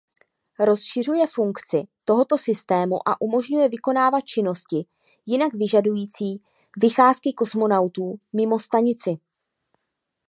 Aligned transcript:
Rozšiřuje 0.59 1.27
funkci 1.27 1.83
tohoto 2.05 2.37
systému 2.37 3.09
a 3.09 3.21
umožňuje 3.21 3.69
vykonávat 3.69 4.21
činnosti 4.21 4.85
jinak 5.25 5.53
vyžadující 5.53 6.43
vycházky 6.77 7.33
kosmonautů 7.33 8.19
mimo 8.33 8.59
stanici. 8.59 9.15